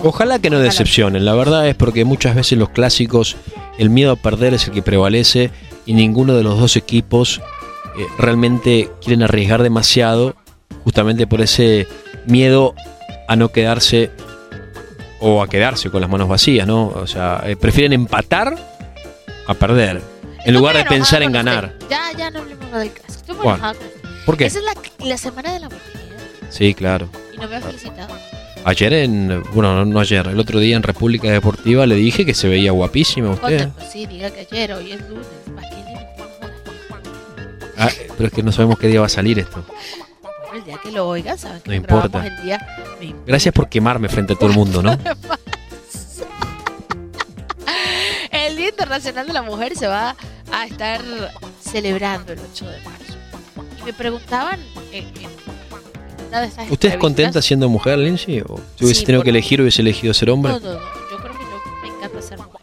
Ojalá 0.03 0.38
que 0.38 0.51
no 0.51 0.57
ojalá. 0.57 0.69
decepcionen. 0.69 1.25
La 1.25 1.33
verdad 1.33 1.67
es 1.67 1.73
porque 1.73 2.05
muchas 2.05 2.35
veces 2.35 2.55
los 2.59 2.69
clásicos, 2.69 3.35
el 3.79 3.89
miedo 3.89 4.12
a 4.12 4.15
perder 4.15 4.53
es 4.53 4.67
el 4.67 4.75
que 4.75 4.83
prevalece 4.83 5.50
y 5.88 5.95
ninguno 5.95 6.35
de 6.35 6.43
los 6.43 6.59
dos 6.59 6.75
equipos 6.75 7.41
eh, 7.97 8.05
realmente 8.19 8.91
quieren 9.01 9.23
arriesgar 9.23 9.63
demasiado, 9.63 10.35
justamente 10.83 11.25
por 11.25 11.41
ese 11.41 11.88
miedo 12.27 12.75
a 13.27 13.35
no 13.38 13.50
quedarse 13.50 14.12
o 15.19 15.41
a 15.41 15.47
quedarse 15.47 15.89
con 15.89 16.00
las 16.00 16.12
manos 16.12 16.27
vacías, 16.27 16.67
¿no? 16.67 16.89
O 16.89 17.07
sea, 17.07 17.41
eh, 17.47 17.55
prefieren 17.55 17.93
empatar 17.93 18.55
a 19.47 19.53
perder, 19.55 20.00
en 20.45 20.53
lugar 20.53 20.77
de 20.77 20.85
pensar 20.85 21.23
en 21.23 21.31
ganar. 21.31 21.73
usted. 21.73 21.88
Ya, 21.89 22.12
ya 22.15 22.29
no 22.29 22.41
hablemos 22.41 22.71
del 22.71 22.91
clásico. 22.91 23.15
Estoy 23.15 23.35
muy 23.35 23.45
Bueno. 23.45 23.71
¿Por 24.27 24.38
qué? 24.38 24.45
Esa 24.45 24.59
es 24.59 24.65
la, 24.65 24.75
la 25.07 25.17
semana 25.17 25.51
de 25.53 25.59
la 25.59 25.69
mujer 25.69 26.02
Sí, 26.53 26.74
claro. 26.74 27.10
y 27.33 27.38
no 27.38 27.48
me 27.48 27.55
ha 27.55 27.62
felicitado. 27.62 28.15
Ayer 28.65 28.93
en, 28.93 29.43
bueno, 29.53 29.75
no, 29.75 29.86
no 29.86 30.00
ayer, 30.00 30.25
el 30.27 30.39
otro 30.39 30.60
día 30.60 30.77
en 30.77 30.83
República 30.83 31.29
Deportiva 31.29 31.86
le 31.86 31.95
dije 31.95 32.25
que 32.25 32.33
se 32.33 32.48
veía 32.48 32.72
guapísima 32.72 33.31
usted. 33.31 33.69
Sí, 33.91 34.05
diga 34.05 34.29
que 34.31 34.41
ayer, 34.50 34.72
hoy 34.74 34.91
es 34.93 35.01
lunes. 35.10 35.25
¿Para 35.53 35.69
qué 35.69 35.75
le 35.75 35.83
metemos 35.95 36.29
Ah, 37.77 37.89
pero 38.15 38.27
es 38.27 38.33
que 38.33 38.43
no 38.43 38.51
sabemos 38.51 38.77
qué 38.79 38.88
día 38.88 39.00
va 39.01 39.07
a 39.07 39.10
salir 39.10 39.39
esto. 39.39 39.65
Bueno, 40.22 40.38
el 40.53 40.63
día 40.63 40.77
que 40.81 40.91
lo 40.91 41.07
oigan, 41.10 41.38
saben 41.38 41.60
que 41.62 41.69
No 41.72 41.75
importa. 41.75 42.25
el 42.25 42.41
día. 42.43 42.65
importa. 43.01 43.24
Gracias 43.27 43.53
por 43.53 43.67
quemarme 43.67 44.07
frente 44.07 44.33
a 44.33 44.36
todo 44.38 44.50
el 44.50 44.55
mundo, 44.55 44.81
¿no? 44.83 44.98
El 48.31 48.57
Día 48.57 48.69
Internacional 48.69 49.27
de 49.27 49.33
la 49.33 49.41
Mujer 49.41 49.75
se 49.75 49.88
va 49.88 50.15
a 50.51 50.65
estar 50.65 51.01
celebrando 51.62 52.33
el 52.33 52.39
8 52.39 52.65
de 52.69 52.77
marzo. 52.81 53.13
Y 53.79 53.83
me 53.83 53.93
preguntaban 53.93 54.60
en, 54.91 55.05
en 55.05 55.29
una 56.33 56.41
de 56.41 56.47
esas 56.47 56.71
¿Usted 56.71 56.89
es 56.89 56.97
contenta 56.97 57.41
siendo 57.41 57.69
mujer, 57.69 57.97
Lindsay? 57.99 58.41
¿O 58.41 58.59
si 58.77 58.85
hubiese 58.85 58.99
Sí, 59.01 59.05
tenido 59.05 59.23
que 59.23 59.29
elegir, 59.29 59.61
hubiese 59.61 59.81
elegido 59.81 60.13
ser 60.13 60.29
hombre? 60.31 60.53
No. 60.53 60.59
Yo 60.59 60.79
creo 61.17 61.31
que 61.33 61.43
yo 61.43 61.61
me 61.81 61.87
encanta 61.89 62.21
ser 62.21 62.37
mujer. 62.39 62.61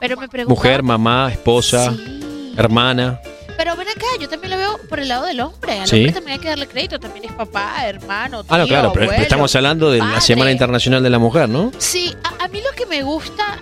Pero 0.00 0.16
me 0.16 0.28
preguntaban... 0.28 0.48
Mujer, 0.70 0.82
mamá, 0.82 1.30
esposa, 1.32 1.92
Sí. 1.92 2.54
hermana. 2.56 3.20
Pero 3.56 3.76
ven 3.76 3.88
acá, 3.88 4.06
yo 4.20 4.28
también 4.28 4.50
lo 4.50 4.56
veo 4.58 4.78
por 4.88 4.98
el 4.98 5.08
lado 5.08 5.24
del 5.26 5.40
hombre. 5.40 5.78
Al 5.80 5.86
Sí. 5.88 5.96
hombre 5.96 6.12
también 6.12 6.32
hay 6.34 6.38
que 6.40 6.48
darle 6.48 6.66
crédito. 6.66 6.98
También 6.98 7.24
es 7.26 7.32
papá, 7.32 7.86
hermano, 7.86 8.42
tío, 8.44 8.54
Ah, 8.54 8.58
no, 8.58 8.66
claro, 8.66 8.92
pero 8.92 9.04
abuelo. 9.06 9.22
estamos 9.22 9.54
hablando 9.56 9.90
de 9.90 9.98
la 9.98 10.04
padre. 10.06 10.20
Semana 10.20 10.50
Internacional 10.50 11.02
de 11.02 11.10
la 11.10 11.18
Mujer, 11.18 11.48
¿no? 11.48 11.70
Sí, 11.78 12.14
a, 12.24 12.44
a 12.44 12.48
mí 12.48 12.60
lo 12.60 12.74
que 12.76 12.86
me 12.86 13.02
gusta 13.02 13.58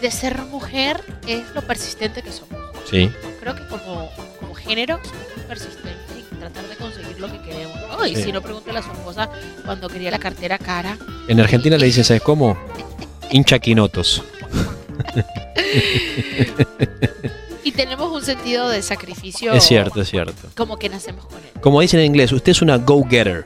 de 0.00 0.10
ser 0.10 0.38
mujer 0.42 1.00
es 1.26 1.42
lo 1.54 1.62
persistente 1.62 2.22
que 2.22 2.32
somos. 2.32 2.58
Sí. 2.90 3.10
Creo 3.40 3.54
que 3.54 3.66
como, 3.68 4.10
como 4.40 4.54
género 4.54 4.98
somos 5.02 5.22
muy 5.36 5.44
persistentes 5.46 5.94
en 6.32 6.38
tratar 6.40 6.64
de 6.68 6.76
conseguir 6.76 6.91
lo 7.22 7.32
que 7.32 7.38
queremos. 7.40 7.76
¿no? 7.88 8.06
Y 8.06 8.14
Sí. 8.16 8.24
si 8.24 8.32
no, 8.32 8.42
pregúntale 8.42 8.78
a 8.78 8.82
su 8.82 8.90
esposa 8.90 9.30
cuando 9.64 9.88
quería 9.88 10.10
la 10.10 10.18
cartera 10.18 10.58
cara. 10.58 10.98
En 11.28 11.40
Argentina 11.40 11.76
le 11.78 11.86
dicen, 11.86 12.04
¿sabes 12.04 12.22
cómo? 12.22 12.58
Hincha 13.30 13.58
quinotos. 13.58 14.22
Y 17.64 17.72
tenemos 17.72 18.10
un 18.10 18.22
sentido 18.22 18.68
de 18.68 18.82
sacrificio. 18.82 19.52
Es 19.52 19.64
cierto, 19.64 20.00
es 20.02 20.10
cierto. 20.10 20.48
Como 20.56 20.78
que 20.78 20.88
nacemos 20.88 21.26
con 21.26 21.38
él. 21.38 21.60
Como 21.60 21.80
dicen 21.80 22.00
en 22.00 22.06
inglés, 22.06 22.32
usted 22.32 22.50
es 22.52 22.60
una 22.62 22.76
go-getter. 22.78 23.44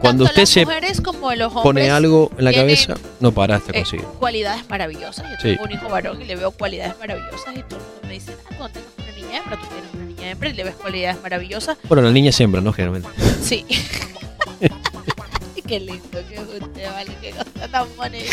Cuando 0.00 0.24
Tanto 0.24 0.42
usted 0.42 0.62
las 0.82 0.96
se 0.96 1.02
como 1.02 1.32
los 1.34 1.52
pone 1.52 1.88
algo 1.90 2.30
en 2.36 2.44
la 2.44 2.50
tienen, 2.50 2.74
cabeza, 2.74 2.94
no 3.20 3.30
para 3.30 3.56
hasta 3.56 3.70
eh, 3.70 3.74
conseguir. 3.76 4.04
cualidades 4.18 4.68
maravillosas. 4.68 5.24
Yo 5.30 5.36
Sí. 5.36 5.42
tengo 5.50 5.62
un 5.64 5.70
hijo 5.72 5.88
varón 5.88 6.20
y 6.20 6.24
le 6.24 6.34
veo 6.34 6.50
cualidades 6.50 6.98
maravillosas 6.98 7.54
y 7.56 7.62
todo 7.62 7.78
el 7.78 7.84
mundo 7.86 8.00
me 8.02 8.12
dice, 8.14 8.34
ah, 8.50 8.54
cuando 8.58 8.80
tengas 8.80 8.92
una 8.98 9.12
niña 9.16 9.38
hembra, 9.38 9.56
tú 9.60 9.66
y 10.22 10.52
le 10.52 10.64
ves 10.64 10.74
cualidades 10.76 11.20
maravillosas. 11.22 11.76
Bueno, 11.84 12.02
la 12.02 12.10
niña 12.10 12.32
siembra, 12.32 12.60
¿no? 12.60 12.72
Generalmente. 12.72 13.08
Sí. 13.42 13.64
qué 15.66 15.80
lindo 15.80 16.18
que 16.28 16.34
es 16.34 16.62
usted, 16.62 16.90
vale, 16.90 17.16
qué 17.20 17.30
cosa 17.30 17.68
tan 17.70 17.96
bonita. 17.96 18.26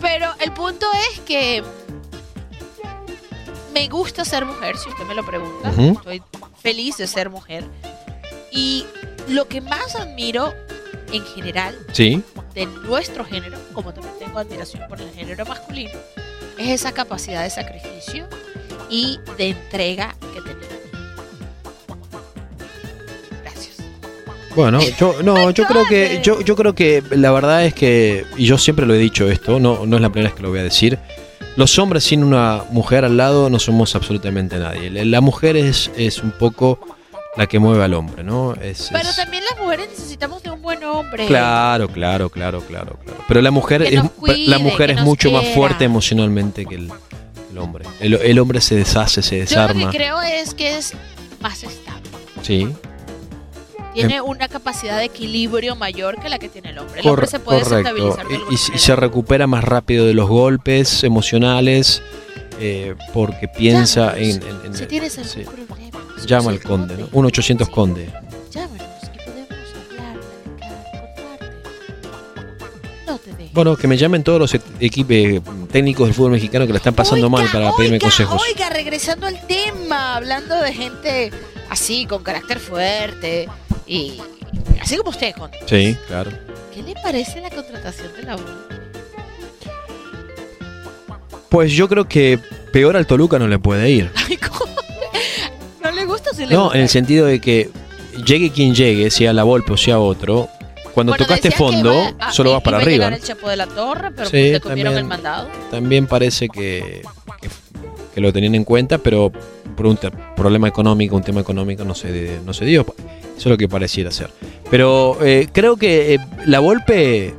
Pero 0.00 0.32
el 0.40 0.52
punto 0.52 0.86
es 1.12 1.20
que 1.20 1.62
me 3.72 3.88
gusta 3.88 4.24
ser 4.24 4.44
mujer, 4.44 4.76
si 4.76 4.88
usted 4.88 5.04
me 5.04 5.14
lo 5.14 5.24
pregunta. 5.24 5.70
Estoy 5.78 6.22
feliz 6.60 6.96
de 6.96 7.06
ser 7.06 7.30
mujer. 7.30 7.64
Y 8.50 8.86
lo 9.28 9.48
que 9.48 9.60
más 9.60 9.96
admiro 9.96 10.54
en 11.12 11.24
general 11.26 11.76
Sí. 11.92 12.22
de 12.54 12.66
nuestro 12.66 13.24
género, 13.24 13.58
como 13.72 13.92
también 13.92 14.14
tengo 14.18 14.38
admiración 14.38 14.88
por 14.88 15.00
el 15.00 15.10
género 15.12 15.44
masculino, 15.44 15.98
es 16.58 16.68
esa 16.68 16.92
capacidad 16.92 17.42
de 17.42 17.50
sacrificio 17.50 18.26
y 18.90 19.18
de 19.38 19.50
entrega 19.50 20.14
que 20.34 20.40
tenemos. 20.40 20.64
Gracias. 23.42 23.76
Bueno, 24.54 24.80
yo 24.98 25.22
no, 25.22 25.50
yo 25.50 25.64
creo 25.66 25.86
que 25.86 26.20
yo, 26.22 26.40
yo 26.40 26.56
creo 26.56 26.74
que 26.74 27.02
la 27.10 27.30
verdad 27.32 27.64
es 27.64 27.74
que 27.74 28.24
y 28.36 28.46
yo 28.46 28.58
siempre 28.58 28.86
lo 28.86 28.94
he 28.94 28.98
dicho 28.98 29.28
esto, 29.30 29.58
no 29.60 29.86
no 29.86 29.96
es 29.96 30.02
la 30.02 30.10
primera 30.10 30.30
vez 30.30 30.36
que 30.36 30.42
lo 30.42 30.50
voy 30.50 30.60
a 30.60 30.64
decir. 30.64 30.98
Los 31.56 31.78
hombres 31.78 32.02
sin 32.04 32.24
una 32.24 32.64
mujer 32.70 33.04
al 33.04 33.16
lado 33.16 33.48
no 33.48 33.60
somos 33.60 33.94
absolutamente 33.94 34.58
nadie. 34.58 34.90
La 35.04 35.20
mujer 35.20 35.56
es, 35.56 35.88
es 35.96 36.18
un 36.18 36.32
poco 36.32 36.80
la 37.36 37.46
que 37.46 37.60
mueve 37.60 37.84
al 37.84 37.94
hombre, 37.94 38.24
¿no? 38.24 38.54
Es, 38.54 38.88
Pero 38.92 39.08
es- 39.08 39.14
también 39.16 39.44
las 39.48 39.60
mujeres 39.60 39.88
necesitamos 39.90 40.42
de 40.42 40.50
un 40.50 40.60
buen 40.62 40.82
hombre. 40.82 41.26
Claro, 41.26 41.86
claro, 41.88 42.28
claro, 42.28 42.60
claro, 42.60 42.96
claro. 43.04 43.20
Pero 43.28 43.40
la 43.40 43.52
mujer 43.52 43.84
Que 43.84 43.94
es 43.94 44.02
cuide, 44.18 44.48
la 44.48 44.58
mujer 44.58 44.90
es 44.90 45.00
mucho 45.02 45.30
más 45.30 45.46
fuerte 45.54 45.84
emocionalmente 45.84 46.66
que 46.66 46.74
el, 46.74 46.90
el 47.54 47.58
hombre. 47.58 47.84
El, 48.00 48.14
el 48.14 48.38
hombre 48.38 48.60
se 48.60 48.74
deshace, 48.74 49.22
se 49.22 49.36
Yo 49.36 49.40
lo 49.44 49.62
desarma. 49.68 49.90
que 49.90 49.96
creo 49.96 50.20
es 50.20 50.54
que 50.54 50.76
es 50.76 50.92
más 51.40 51.62
estable. 51.62 52.08
Sí. 52.42 52.68
Tiene 53.94 54.16
Em- 54.16 54.24
una 54.24 54.48
capacidad 54.48 54.98
de 54.98 55.04
equilibrio 55.04 55.76
mayor 55.76 56.20
que 56.20 56.28
la 56.28 56.38
que 56.40 56.48
tiene 56.48 56.70
el 56.70 56.78
hombre. 56.78 57.00
El 57.00 57.08
hombre 57.08 57.26
se 57.28 57.38
puede 57.38 57.62
correcto. 57.62 57.94
Y- 58.50 58.54
Y, 58.54 58.78
se 58.78 58.96
recupera 58.96 59.46
más 59.46 59.62
rápido 59.62 60.04
de 60.04 60.14
los 60.14 60.28
golpes 60.28 61.04
emocionales 61.04 62.02
eh, 62.58 62.94
porque 63.12 63.46
piensa 63.48 64.18
en, 64.18 64.42
en- 64.42 64.66
en- 64.66 64.74
si 64.74 64.86
tienes 64.86 65.16
algún 65.18 65.32
sí. 65.32 65.40
problema. 65.42 66.00
Llama 66.26 66.50
al 66.50 66.56
nosotros 66.56 66.70
conde, 66.70 66.96
¿no? 66.98 67.06
te- 67.06 67.16
1 67.16 67.28
800 67.28 67.68
conde. 67.68 68.08
No 73.06 73.18
te 73.18 73.32
dejes. 73.32 73.52
Bueno, 73.52 73.76
que 73.76 73.86
me 73.86 73.96
llamen 73.96 74.22
todos 74.24 74.38
los 74.40 74.54
equipos 74.80 75.42
técnicos 75.70 76.06
del 76.08 76.14
fútbol 76.14 76.32
mexicano 76.32 76.66
que 76.66 76.72
la 76.72 76.78
están 76.78 76.94
pasando 76.94 77.28
mal 77.28 77.46
para 77.52 77.70
pedirme 77.76 77.98
consejos. 77.98 78.40
Oiga, 78.50 78.70
regresando 78.70 79.26
al 79.26 79.46
tema, 79.46 80.16
hablando 80.16 80.54
de 80.60 80.72
gente 80.72 81.30
así, 81.70 82.06
con 82.06 82.22
carácter 82.22 82.58
fuerte 82.60 83.48
y 83.86 84.20
así 84.80 84.96
como 84.96 85.10
usted, 85.10 85.34
Conde. 85.36 85.58
Sí, 85.66 85.96
claro. 86.06 86.30
¿Qué 86.74 86.82
le 86.82 86.94
parece 86.94 87.40
la 87.40 87.50
contratación 87.50 88.12
de 88.16 88.22
la 88.22 88.36
Volpe? 88.36 88.74
Pues 91.48 91.72
yo 91.72 91.88
creo 91.88 92.08
que 92.08 92.38
peor 92.72 92.96
al 92.96 93.06
Toluca 93.06 93.38
no 93.38 93.46
le 93.46 93.58
puede 93.58 93.90
ir. 93.90 94.10
Ay, 94.28 94.36
¿cómo? 94.36 94.74
¿No 95.82 95.90
le 95.92 96.04
gusta 96.04 96.30
sí 96.34 96.46
le 96.46 96.54
No, 96.54 96.64
gusta? 96.64 96.78
en 96.78 96.82
el 96.84 96.88
sentido 96.88 97.26
de 97.26 97.40
que 97.40 97.70
llegue 98.26 98.50
quien 98.50 98.74
llegue, 98.74 99.10
sea 99.10 99.32
la 99.32 99.44
Volpe 99.44 99.72
o 99.72 99.76
sea 99.76 99.98
otro, 99.98 100.48
cuando 100.94 101.10
Bueno, 101.12 101.24
tocaste 101.26 101.50
fondo, 101.50 102.16
solo 102.30 102.52
vas 102.52 102.62
para 102.62 102.78
arriba. 102.78 103.10
¿no? 103.10 103.16
el 103.16 103.22
Chapo 103.22 103.48
de 103.48 103.56
la 103.56 103.66
Torre, 103.66 104.10
pero 104.12 104.28
Sí, 104.30 104.52
comieron 104.60 104.62
también. 104.62 104.96
el 104.96 105.04
mandado. 105.04 105.48
También 105.70 106.06
parece 106.06 106.48
que, 106.48 107.02
que, 107.40 107.48
que 108.14 108.20
lo 108.20 108.32
tenían 108.32 108.54
en 108.54 108.64
cuenta, 108.64 108.98
pero 108.98 109.32
por 109.76 109.86
un 109.86 109.98
problema 110.36 110.68
económico, 110.68 111.16
un 111.16 111.22
tema 111.22 111.40
económico 111.40 111.84
no 111.84 111.94
se, 111.94 112.38
no 112.44 112.54
se 112.54 112.64
dio. 112.64 112.82
Eso 113.36 113.38
es 113.38 113.46
lo 113.46 113.56
que 113.56 113.68
pareciera 113.68 114.10
ser. 114.10 114.30
Pero 114.70 115.18
eh, 115.22 115.48
creo 115.52 115.76
que 115.76 116.14
eh, 116.14 116.18
la 116.46 116.60
Volpe 116.60 117.34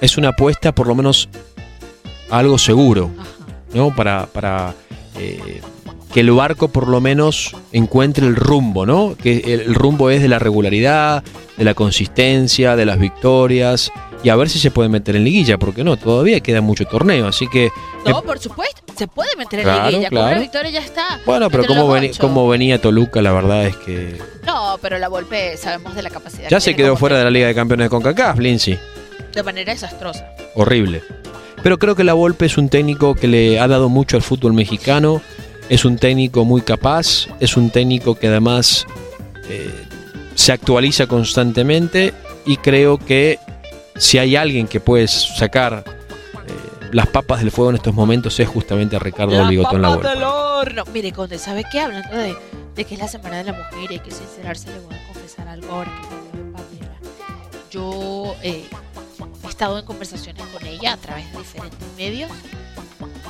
es 0.00 0.16
una 0.16 0.28
apuesta 0.28 0.72
por 0.72 0.86
lo 0.86 0.94
menos 0.94 1.28
a 2.30 2.38
algo 2.38 2.58
seguro, 2.58 3.10
¿no? 3.74 3.94
Para, 3.94 4.26
para 4.26 4.74
eh, 5.18 5.60
que 6.16 6.20
el 6.20 6.30
barco 6.30 6.68
por 6.68 6.88
lo 6.88 7.02
menos 7.02 7.54
encuentre 7.72 8.26
el 8.26 8.36
rumbo, 8.36 8.86
¿no? 8.86 9.14
Que 9.22 9.52
el, 9.52 9.74
rumbo 9.74 10.08
es 10.08 10.22
de 10.22 10.28
la 10.28 10.38
regularidad, 10.38 11.22
de 11.58 11.62
la 11.62 11.74
consistencia, 11.74 12.74
de 12.74 12.86
las 12.86 12.98
victorias 12.98 13.92
y 14.24 14.30
a 14.30 14.36
ver 14.36 14.48
si 14.48 14.58
se 14.58 14.70
puede 14.70 14.88
meter 14.88 15.14
en 15.14 15.24
liguilla, 15.24 15.58
porque 15.58 15.84
no, 15.84 15.98
todavía 15.98 16.40
queda 16.40 16.62
mucho 16.62 16.86
torneo, 16.86 17.28
así 17.28 17.46
que 17.48 17.68
No, 18.06 18.22
por 18.22 18.38
supuesto, 18.38 18.80
se 18.96 19.06
puede 19.08 19.36
meter 19.36 19.58
en 19.58 19.64
Claro, 19.66 19.90
liguilla. 19.90 20.08
Con 20.08 20.16
una 20.16 20.26
claro. 20.28 20.40
victoria 20.40 20.70
ya 20.70 20.80
está. 20.80 21.20
bueno, 21.26 21.50
pero 21.50 21.66
como, 21.66 21.84
ocho. 21.84 22.18
como 22.18 22.48
venía 22.48 22.80
Toluca, 22.80 23.20
la 23.20 23.32
verdad 23.32 23.66
es 23.66 23.76
que 23.76 24.16
No, 24.46 24.78
pero 24.80 24.98
la 24.98 25.08
Volpe 25.08 25.58
sabemos 25.58 25.94
de 25.94 26.02
la 26.02 26.08
capacidad. 26.08 26.48
ya 26.48 26.56
que 26.56 26.60
se 26.62 26.74
quedó 26.74 26.96
fuera 26.96 27.18
de 27.18 27.24
la 27.24 27.30
Liga 27.30 27.46
de 27.46 27.54
Campeones 27.54 27.84
de 27.84 27.90
CONCACAF, 27.90 28.38
Lindsay. 28.38 28.80
De 29.34 29.42
manera 29.42 29.70
desastrosa. 29.70 30.26
horrible. 30.54 31.02
Pero 31.62 31.78
creo 31.78 31.94
que 31.94 32.04
la 32.04 32.14
Volpe 32.14 32.46
es 32.46 32.56
un 32.56 32.70
técnico 32.70 33.14
que 33.14 33.28
le 33.28 33.60
ha 33.60 33.68
dado 33.68 33.90
mucho 33.90 34.16
al 34.16 34.22
fútbol 34.22 34.54
mexicano, 34.54 35.20
es 35.68 35.84
un 35.84 35.96
técnico 35.98 36.44
muy 36.44 36.62
capaz, 36.62 37.26
es 37.40 37.56
un 37.56 37.70
técnico 37.70 38.14
que 38.14 38.28
además 38.28 38.86
eh, 39.48 39.70
se 40.34 40.52
actualiza 40.52 41.06
constantemente 41.06 42.14
y 42.44 42.56
creo 42.58 42.98
que 42.98 43.38
si 43.96 44.18
hay 44.18 44.36
alguien 44.36 44.68
que 44.68 44.78
puede 44.80 45.08
sacar 45.08 45.84
eh, 45.86 46.88
las 46.92 47.08
papas 47.08 47.40
del 47.40 47.50
fuego 47.50 47.70
en 47.70 47.76
estos 47.76 47.94
momentos 47.94 48.38
es 48.38 48.48
justamente 48.48 48.96
a 48.96 48.98
Ricardo 48.98 49.36
Las 49.36 49.48
Bigotón 49.48 49.82
La 49.82 49.88
papas 49.88 50.04
Volpe. 50.04 50.18
del 50.18 50.24
horno. 50.24 50.84
Mire, 50.92 51.12
Conde, 51.12 51.38
¿sabe 51.38 51.64
qué? 51.70 51.80
Hablando 51.80 52.16
de, 52.16 52.36
de 52.74 52.84
que 52.84 52.94
es 52.94 53.00
la 53.00 53.08
Semana 53.08 53.38
de 53.38 53.44
la 53.44 53.52
Mujer 53.52 53.90
y 53.90 53.94
hay 53.94 54.00
que 54.00 54.10
sincerarse, 54.10 54.70
le 54.70 54.78
voy 54.80 54.94
a 54.94 55.06
confesar 55.12 55.48
algo 55.48 55.72
ahora 55.72 55.92
que 56.00 56.38
me 56.38 56.52
Pamela. 56.52 56.96
Yo 57.70 58.36
eh, 58.42 58.64
he 59.44 59.48
estado 59.48 59.78
en 59.78 59.84
conversaciones 59.84 60.44
con 60.46 60.64
ella 60.66 60.92
a 60.92 60.96
través 60.96 61.32
de 61.32 61.38
diferentes 61.38 61.88
medios 61.96 62.30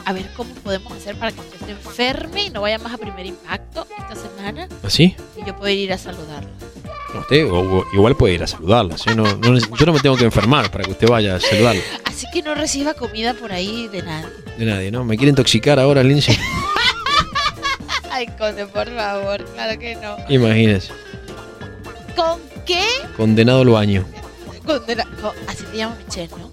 a 0.07 0.13
ver 0.13 0.31
cómo 0.37 0.55
podemos 0.55 0.93
hacer 0.93 1.17
para 1.19 1.33
que 1.33 1.41
usted 1.41 1.59
se 1.67 1.71
enferme 1.73 2.45
y 2.45 2.51
no 2.51 2.61
vaya 2.63 2.79
más 2.79 2.95
a 2.95 2.97
primer 2.99 3.27
impacto 3.27 3.87
esta 3.99 4.15
semana 4.15 4.69
¿Así? 4.85 5.15
y 5.37 5.45
yo 5.45 5.55
poder 5.57 5.77
ir 5.77 5.93
a 5.93 5.99
saludarla. 5.99 6.49
Usted 7.19 7.51
o- 7.51 7.79
o- 7.79 7.87
igual 7.93 8.17
puede 8.17 8.35
ir 8.35 8.43
a 8.43 8.47
saludarla. 8.47 8.97
¿sí? 8.99 9.11
No- 9.17 9.25
no 9.25 9.59
yo 9.59 9.87
no 9.87 9.93
me 9.93 10.01
tengo 10.01 10.17
que 10.17 10.25
enfermar 10.25 10.71
para 10.71 10.85
que 10.85 10.93
usted 10.93 11.09
vaya 11.09 11.37
a 11.37 11.41
saludarla. 11.41 11.83
Así 12.05 12.27
que 12.33 12.41
no 12.43 12.55
reciba 12.55 12.95
comida 12.95 13.35
por 13.35 13.53
ahí 13.53 13.89
de 13.89 14.03
nadie. 14.03 14.29
De 14.59 14.65
nadie, 14.65 14.91
¿no? 14.91 15.05
¿Me 15.05 15.17
quiere 15.17 15.31
intoxicar 15.31 15.79
ahora, 15.81 16.03
Lindsay? 16.03 16.39
Ay, 18.11 18.29
Conde, 18.39 18.67
por 18.67 18.89
favor, 18.95 19.45
claro 19.55 19.79
que 19.79 19.97
no. 19.97 20.17
Imagínese. 20.29 20.93
¿Con 22.15 22.41
qué? 22.65 22.83
Condenado 23.17 23.61
al 23.63 23.69
baño. 23.69 24.05
Condena, 24.65 25.05
con- 25.21 25.35
así 25.49 25.65
te 25.65 25.77
llamo 25.77 25.97
Michelle, 25.97 26.31
¿no? 26.39 26.51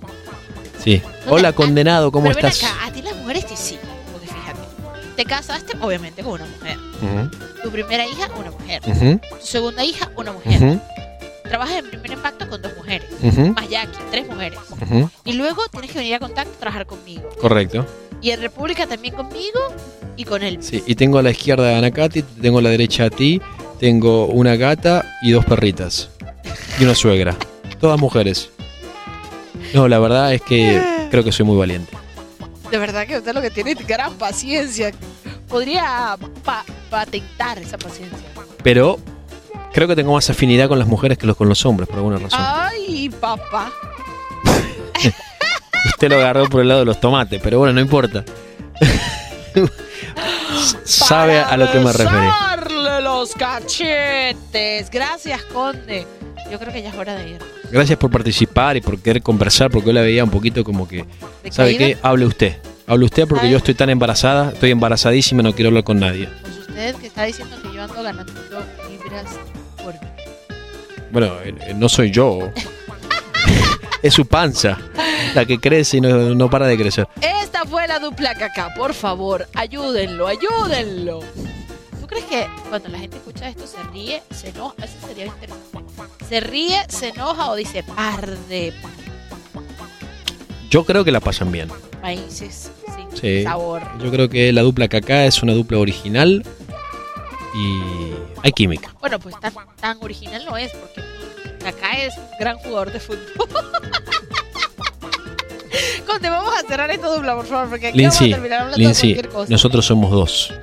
Sí. 0.84 1.02
Hola, 1.30 1.54
condenado, 1.54 2.12
¿cómo 2.12 2.26
Pero 2.28 2.36
ven 2.38 2.46
estás? 2.48 2.70
acá, 2.70 2.86
mujeres 3.24 3.46
te 3.48 3.56
siguen, 3.58 3.82
porque 4.12 4.28
fíjate, 4.28 4.60
te 5.16 5.26
casaste 5.26 5.78
obviamente 5.82 6.24
con 6.24 6.34
una 6.34 6.46
mujer, 6.46 6.78
tu 7.64 7.70
primera 7.72 8.06
hija 8.06 8.30
una 8.38 8.52
mujer, 8.52 8.82
tu 8.84 9.46
segunda 9.46 9.84
hija 9.84 10.10
una 10.16 10.32
mujer, 10.34 10.80
trabajas 11.44 11.78
en 11.80 11.90
primer 11.90 12.12
impacto 12.12 12.48
con 12.50 12.62
dos 12.62 12.72
mujeres, 12.78 13.08
más 13.56 13.70
Jackie, 13.70 14.00
tres 14.12 14.28
mujeres, 14.28 14.60
y 15.26 15.34
luego 15.34 15.62
tienes 15.72 15.92
que 15.92 16.00
venir 16.00 16.16
a 16.16 16.20
contacto 16.20 16.54
a 16.56 16.60
trabajar 16.60 16.86
conmigo, 16.86 17.28
Correcto. 17.40 17.86
y 18.22 18.32
en 18.32 18.42
República 18.42 18.86
también 18.88 19.16
conmigo 19.16 19.60
y 20.16 20.26
con 20.26 20.44
él. 20.44 20.58
Sí, 20.62 20.84
y 20.86 20.96
tengo 20.96 21.18
a 21.18 21.24
la 21.24 21.32
izquierda 21.32 21.76
a 21.76 21.78
Anacati, 21.80 22.22
tengo 22.22 22.60
a 22.60 22.62
la 22.62 22.70
derecha 22.70 23.06
a 23.06 23.10
ti, 23.10 23.42
tengo 23.80 24.28
una 24.28 24.56
gata 24.56 25.18
y 25.24 25.32
dos 25.32 25.44
perritas. 25.46 26.10
Y 26.80 26.84
una 26.84 26.96
suegra. 26.96 27.36
Todas 27.80 28.00
mujeres. 28.00 28.50
No, 29.74 29.88
la 29.88 30.00
verdad 30.00 30.34
es 30.34 30.42
que 30.42 30.82
creo 31.12 31.24
que 31.24 31.32
soy 31.32 31.46
muy 31.46 31.58
valiente. 31.58 31.92
De 32.74 32.80
verdad 32.80 33.06
que 33.06 33.20
usted 33.20 33.36
lo 33.36 33.42
que 33.44 33.52
tiene 33.52 33.74
es 33.74 33.86
gran 33.86 34.16
paciencia, 34.16 34.92
podría 35.48 36.18
pa- 36.44 36.66
patentar 36.90 37.60
esa 37.60 37.78
paciencia. 37.78 38.28
Pero 38.64 38.98
creo 39.72 39.88
que 39.88 39.96
tengo 39.96 40.12
más 40.14 40.28
afinidad 40.32 40.68
con 40.68 40.80
las 40.80 40.88
mujeres 40.88 41.20
que 41.20 41.28
los- 41.28 41.38
con 41.38 41.48
los 41.48 41.64
hombres, 41.68 41.88
por 41.88 41.98
alguna 41.98 42.18
razón. 42.18 42.40
Ay, 42.42 43.10
papá. 43.10 43.72
Usted 45.86 46.10
lo 46.10 46.16
agarró 46.16 46.50
por 46.50 46.62
el 46.62 46.68
lado 46.70 46.80
de 46.80 46.88
los 46.88 47.00
tomates, 47.00 47.40
pero 47.44 47.60
bueno, 47.60 47.74
no 47.74 47.82
importa. 47.82 48.26
Sabe 50.84 51.42
a 51.42 51.56
lo 51.56 51.72
que 51.72 51.80
me 51.80 51.94
referí. 51.94 52.28
Los 53.04 53.34
cachetes. 53.36 54.90
Gracias, 54.90 55.44
Conde. 55.44 56.08
Yo 56.52 56.60
creo 56.60 56.74
que 56.74 56.82
ya 56.82 56.90
es 56.90 56.96
hora 56.96 57.16
de 57.16 57.32
ir. 57.32 57.40
Gracias 57.72 57.98
por 57.98 58.12
participar 58.12 58.78
y 58.78 58.82
por 58.82 59.00
querer 59.00 59.22
conversar, 59.22 59.72
porque 59.72 59.88
yo 59.88 59.94
la 59.94 60.02
veía 60.02 60.24
un 60.24 60.30
poquito 60.30 60.64
como 60.64 60.88
que, 60.88 61.06
¿sabe 61.50 61.78
qué? 61.78 61.98
Hable 62.02 62.26
usted. 62.26 62.58
Hable 62.86 63.06
usted 63.06 63.28
porque 63.28 63.50
yo 63.50 63.58
estoy 63.58 63.74
tan 63.74 63.90
embarazada, 63.90 64.52
estoy 64.52 64.72
embarazadísima 64.72 65.42
y 65.42 65.46
no 65.46 65.54
quiero 65.54 65.70
hablar 65.70 65.84
con 65.84 66.00
nadie. 66.00 66.30
Pues 66.42 66.58
usted 66.58 66.96
que 66.96 67.08
está 67.08 67.24
diciendo 67.24 67.56
que 67.62 67.74
yo 67.74 67.82
ando 67.82 68.04
ganando 68.04 68.34
libras 68.90 69.26
por... 69.82 69.96
Bueno, 71.12 71.34
eh, 71.44 71.56
eh, 71.62 71.74
no 71.76 71.88
soy 71.88 72.12
yo. 72.12 72.52
es 74.04 74.14
su 74.14 74.26
panza 74.26 74.78
la 75.34 75.46
que 75.46 75.60
crece 75.60 75.98
y 75.98 76.02
no, 76.02 76.36
no 76.36 76.50
para 76.50 76.68
de 76.68 76.78
crecer. 76.78 77.08
Esta 77.22 77.66
fue 77.66 77.88
la 77.88 78.00
dupla 78.00 78.36
caca. 78.36 78.74
Por 78.76 78.94
favor, 78.94 79.48
ayúdenlo, 79.56 80.28
ayúdenlo. 80.28 81.22
¿Tú 82.14 82.20
crees 82.20 82.26
que 82.46 82.70
cuando 82.70 82.90
la 82.90 83.00
gente 83.00 83.18
escucha 83.18 83.50
esto 83.50 83.66
se 83.66 83.82
ríe, 83.92 84.22
se 84.32 84.50
enoja? 84.50 84.76
Eso 84.84 85.08
sería 85.08 85.26
interesante. 85.26 85.90
¿Se 86.30 86.40
ríe, 86.40 86.78
se 86.90 87.10
enoja 87.10 87.50
o 87.52 87.56
dice 87.56 87.82
par 87.84 88.28
de 88.48 88.72
Yo 90.70 90.86
creo 90.86 91.04
que 91.04 91.12
la 91.12 91.20
pasan 91.20 91.52
bien. 91.52 91.70
países 92.02 92.70
sin 92.96 93.18
Sí. 93.20 93.44
sabor? 93.44 93.82
Yo 94.04 94.12
creo 94.12 94.30
que 94.30 94.52
la 94.54 94.62
dupla 94.62 94.88
Kaká 94.88 95.26
es 95.26 95.42
una 95.42 95.54
dupla 95.54 95.80
original 95.80 96.46
y 97.56 97.80
hay 98.44 98.52
química. 98.52 98.94
Bueno, 99.00 99.20
pues 99.20 99.40
tan, 99.40 99.54
tan 99.80 99.98
original 100.02 100.44
no 100.46 100.56
es, 100.58 100.72
porque 100.72 101.02
Kaká 101.64 101.94
es 101.94 102.16
un 102.18 102.26
gran 102.40 102.58
jugador 102.58 102.92
de 102.92 103.00
fútbol. 103.00 103.20
Conte, 106.06 106.30
vamos 106.30 106.54
a 106.54 106.68
cerrar 106.68 106.92
esta 106.92 107.08
dupla, 107.08 107.36
por 107.36 107.46
favor, 107.48 107.70
porque 107.70 107.88
aquí 107.88 107.98
Lindsay, 107.98 108.32
vamos 108.32 108.34
a 108.34 108.42
terminar 108.42 108.60
hablando 108.62 108.78
Lindsay, 108.78 109.10
de 109.10 109.16
cualquier 109.16 109.34
cosa. 109.34 109.52
nosotros 109.52 109.86
somos 109.86 110.12
dos. 110.12 110.54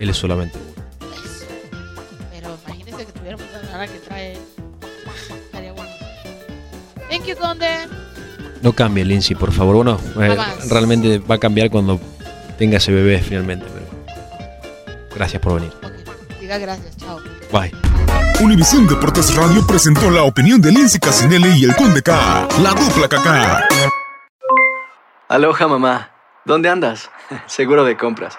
Él 0.00 0.08
es 0.08 0.16
solamente 0.16 0.58
uno. 0.58 0.84
Pero 2.32 2.58
imagínense 2.66 3.06
que 3.06 3.12
tuviéramos 3.12 3.46
una 3.50 3.70
nana 3.70 3.86
que 3.86 3.98
trae. 3.98 4.38
Estaría 5.44 5.72
bueno. 5.72 5.90
Thank 7.10 7.26
you, 7.26 7.36
Conde. 7.36 7.86
No 8.62 8.72
cambie, 8.72 9.04
Lindsay, 9.04 9.36
por 9.36 9.52
favor. 9.52 9.74
Bueno, 9.74 10.00
eh, 10.18 10.36
realmente 10.70 11.18
va 11.18 11.34
a 11.36 11.38
cambiar 11.38 11.70
cuando 11.70 12.00
tenga 12.58 12.78
ese 12.78 12.92
bebé 12.92 13.20
finalmente. 13.20 13.66
Pero 13.66 13.86
gracias 15.14 15.40
por 15.42 15.54
venir. 15.54 15.72
Diga 16.40 16.58
gracias, 16.58 16.96
chao. 16.96 17.20
Bye. 17.52 17.72
Univisión 18.42 18.86
Deportes 18.86 19.34
Radio 19.34 19.66
presentó 19.66 20.10
la 20.10 20.22
opinión 20.22 20.62
de 20.62 20.72
Lindsay 20.72 20.98
Casinelli 20.98 21.60
y 21.60 21.64
el 21.64 21.76
Conde 21.76 22.02
K. 22.02 22.48
La 22.62 22.70
dupla 22.70 23.06
KK. 23.06 23.90
Aloha 25.28 25.68
mamá, 25.68 26.10
¿dónde 26.46 26.70
andas? 26.70 27.10
Seguro 27.46 27.84
de 27.84 27.98
compras. 27.98 28.38